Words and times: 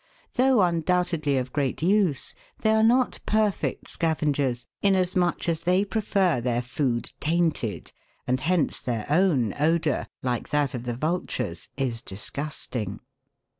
Though 0.33 0.63
undoubtedly 0.63 1.37
of 1.37 1.53
great 1.53 1.83
use, 1.83 2.33
they 2.61 2.71
are 2.71 2.81
not 2.81 3.19
perfect 3.27 3.87
scavengers, 3.87 4.65
inasmuch 4.81 5.47
as 5.47 5.61
they 5.61 5.85
prefer 5.85 6.41
their 6.41 6.63
food 6.63 7.13
tainted, 7.19 7.91
and 8.25 8.39
hence 8.39 8.81
their 8.81 9.05
own 9.11 9.53
odour, 9.59 10.07
like 10.23 10.49
that 10.49 10.73
of 10.73 10.85
the 10.85 10.95
vultures, 10.97 11.69
is 11.77 12.01
disgust 12.01 12.75
ing. 12.75 13.01